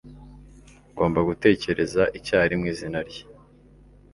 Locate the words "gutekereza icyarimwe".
1.29-2.67